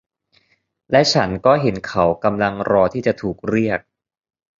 [0.91, 3.79] และฉันก็เห็นเขากำลังรอที่จะถูกเรียก